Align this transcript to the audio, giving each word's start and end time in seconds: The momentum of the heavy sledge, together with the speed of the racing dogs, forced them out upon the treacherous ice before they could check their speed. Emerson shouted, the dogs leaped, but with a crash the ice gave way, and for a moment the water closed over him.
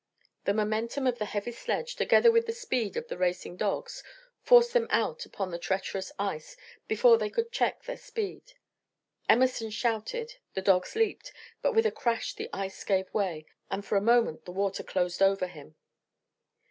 The 0.45 0.53
momentum 0.55 1.05
of 1.05 1.19
the 1.19 1.25
heavy 1.25 1.51
sledge, 1.51 1.95
together 1.95 2.31
with 2.31 2.47
the 2.47 2.53
speed 2.53 2.97
of 2.97 3.07
the 3.07 3.19
racing 3.19 3.55
dogs, 3.55 4.03
forced 4.41 4.73
them 4.73 4.87
out 4.89 5.27
upon 5.27 5.51
the 5.51 5.59
treacherous 5.59 6.11
ice 6.17 6.57
before 6.87 7.19
they 7.19 7.29
could 7.29 7.51
check 7.51 7.83
their 7.83 7.97
speed. 7.97 8.53
Emerson 9.29 9.69
shouted, 9.69 10.37
the 10.55 10.61
dogs 10.63 10.95
leaped, 10.95 11.31
but 11.61 11.73
with 11.73 11.85
a 11.85 11.91
crash 11.91 12.33
the 12.33 12.49
ice 12.51 12.83
gave 12.83 13.13
way, 13.13 13.45
and 13.69 13.85
for 13.85 13.95
a 13.95 14.01
moment 14.01 14.45
the 14.45 14.51
water 14.51 14.81
closed 14.81 15.21
over 15.21 15.45
him. 15.45 15.75